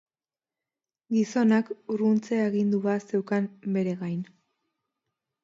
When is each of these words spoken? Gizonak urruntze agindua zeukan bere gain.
Gizonak 1.17 1.69
urruntze 1.95 2.41
agindua 2.47 2.97
zeukan 3.05 3.47
bere 3.77 3.95
gain. 4.03 4.27